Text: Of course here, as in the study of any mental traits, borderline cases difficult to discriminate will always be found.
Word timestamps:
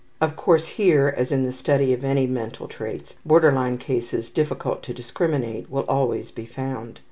Of 0.19 0.35
course 0.35 0.65
here, 0.65 1.13
as 1.15 1.31
in 1.31 1.43
the 1.45 1.51
study 1.51 1.93
of 1.93 2.03
any 2.03 2.25
mental 2.25 2.67
traits, 2.67 3.13
borderline 3.23 3.77
cases 3.77 4.31
difficult 4.31 4.81
to 4.81 4.95
discriminate 4.95 5.69
will 5.69 5.85
always 5.87 6.31
be 6.31 6.47
found. 6.47 6.99